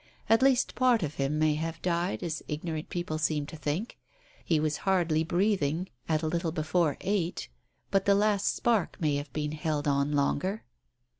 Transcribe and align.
At 0.27 0.41
least, 0.41 0.73
part 0.73 1.03
of 1.03 1.13
him 1.21 1.37
may 1.37 1.53
have 1.53 1.79
died, 1.83 2.23
as 2.23 2.41
ignorant 2.47 2.89
people 2.89 3.19
seem 3.19 3.45
to 3.45 3.55
think. 3.55 3.99
He 4.43 4.59
was 4.59 4.77
hardly 4.77 5.23
breath 5.23 5.61
ing 5.61 5.89
at 6.09 6.23
a 6.23 6.27
little 6.27 6.51
before 6.51 6.97
eight, 7.01 7.49
but 7.91 8.05
the 8.05 8.15
last 8.15 8.55
spark 8.55 8.99
may 8.99 9.17
have 9.17 9.29
held 9.35 9.87
on 9.87 10.11
longer." 10.13 10.63